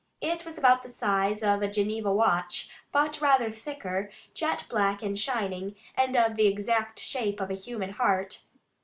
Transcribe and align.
It 0.21 0.45
was 0.45 0.57
about 0.57 0.81
the 0.81 0.89
size 0.89 1.43
of 1.43 1.61
a 1.61 1.67
Geneva 1.67 2.11
watch, 2.11 2.67
but 2.91 3.21
rather 3.21 3.51
thicker, 3.51 4.09
jet 4.33 4.65
black 4.67 5.03
and 5.03 5.15
shining, 5.15 5.75
and 5.95 6.17
of 6.17 6.37
the 6.37 6.47
exact 6.47 6.99
shape 6.99 7.39
of 7.39 7.51
a 7.51 7.53
human 7.53 7.91
heart. 7.91 8.41